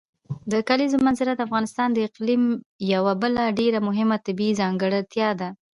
[0.51, 2.43] د کلیزو منظره د افغانستان د اقلیم
[2.93, 5.49] یوه بله ډېره مهمه طبیعي ځانګړتیا ده.